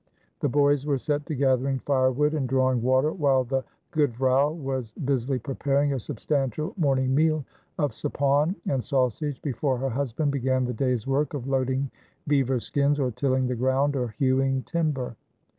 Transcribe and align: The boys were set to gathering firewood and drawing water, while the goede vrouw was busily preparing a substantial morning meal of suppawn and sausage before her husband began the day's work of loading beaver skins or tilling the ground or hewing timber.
The 0.39 0.49
boys 0.49 0.83
were 0.83 0.97
set 0.97 1.27
to 1.27 1.35
gathering 1.35 1.77
firewood 1.77 2.33
and 2.33 2.49
drawing 2.49 2.81
water, 2.81 3.11
while 3.11 3.43
the 3.43 3.63
goede 3.91 4.15
vrouw 4.15 4.49
was 4.51 4.89
busily 5.05 5.37
preparing 5.37 5.93
a 5.93 5.99
substantial 5.99 6.73
morning 6.75 7.13
meal 7.13 7.45
of 7.77 7.91
suppawn 7.93 8.55
and 8.67 8.83
sausage 8.83 9.39
before 9.43 9.77
her 9.77 9.89
husband 9.91 10.31
began 10.31 10.65
the 10.65 10.73
day's 10.73 11.05
work 11.05 11.35
of 11.35 11.47
loading 11.47 11.91
beaver 12.27 12.59
skins 12.59 12.99
or 12.99 13.11
tilling 13.11 13.45
the 13.45 13.53
ground 13.53 13.95
or 13.95 14.15
hewing 14.17 14.63
timber. 14.63 15.15